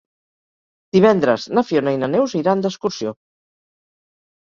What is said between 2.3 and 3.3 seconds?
iran d'excursió.